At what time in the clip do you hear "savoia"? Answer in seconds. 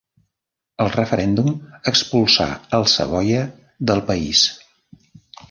3.01-3.45